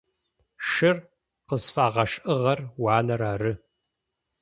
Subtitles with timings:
[0.69, 0.97] Шыр
[1.47, 3.53] къызфэгъэшӏыгъэр уанэр ары.